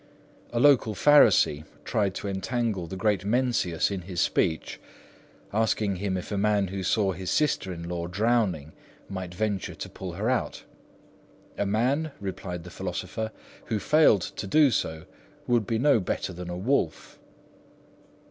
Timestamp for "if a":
6.17-6.39